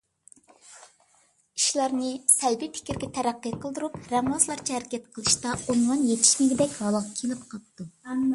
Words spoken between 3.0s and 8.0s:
تەرەققى قىلدۇرۇپ رەڭۋازلارچە ھەرىكەت قىلىشتا ئۇنۋان يېتىشمىگىدەك ھالغا كېلىپ قاپتۇ.